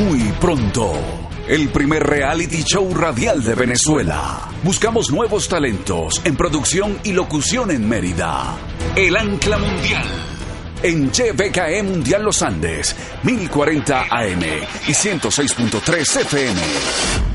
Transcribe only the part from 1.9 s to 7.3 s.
reality show radial de Venezuela. Buscamos nuevos talentos en producción y